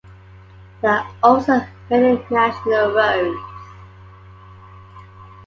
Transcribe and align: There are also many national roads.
There 0.81 0.89
are 0.89 1.07
also 1.21 1.61
many 1.87 2.19
national 2.31 2.91
roads. 2.91 3.39